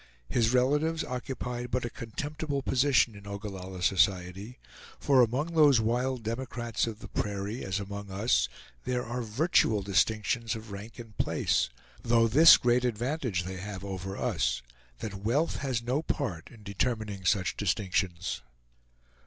His 0.27 0.51
relatives 0.51 1.03
occupied 1.03 1.69
but 1.69 1.85
a 1.85 1.89
contemptible 1.91 2.63
position 2.63 3.13
in 3.15 3.27
Ogallalla 3.27 3.83
society; 3.83 4.57
for 4.99 5.21
among 5.21 5.53
those 5.53 5.79
wild 5.79 6.23
democrats 6.23 6.87
of 6.87 7.01
the 7.01 7.07
prairie, 7.07 7.63
as 7.63 7.79
among 7.79 8.09
us, 8.09 8.49
there 8.83 9.05
are 9.05 9.21
virtual 9.21 9.83
distinctions 9.83 10.55
of 10.55 10.71
rank 10.71 10.97
and 10.97 11.15
place; 11.19 11.69
though 12.01 12.27
this 12.27 12.57
great 12.57 12.83
advantage 12.83 13.43
they 13.43 13.57
have 13.57 13.85
over 13.85 14.17
us, 14.17 14.63
that 15.01 15.13
wealth 15.13 15.57
has 15.57 15.83
no 15.83 16.01
part 16.01 16.49
in 16.49 16.63
determining 16.63 17.23
such 17.23 17.55
distinctions. 17.55 18.41